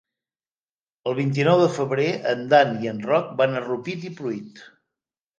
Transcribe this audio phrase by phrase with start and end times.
[1.09, 4.63] El vint-i-nou de febrer en Dan i en Roc van a Rupit i Pruit.